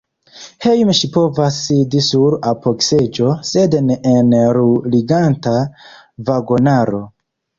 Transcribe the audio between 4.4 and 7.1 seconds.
ruliĝanta vagonaro.